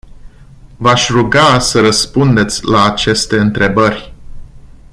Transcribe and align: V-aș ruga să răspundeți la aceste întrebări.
V-aș 0.77 1.09
ruga 1.09 1.59
să 1.59 1.79
răspundeți 1.81 2.63
la 2.65 2.83
aceste 2.85 3.37
întrebări. 3.39 4.13